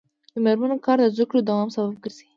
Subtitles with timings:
[0.33, 2.25] د میرمنو کار د زدکړو دوام سبب ګرځي.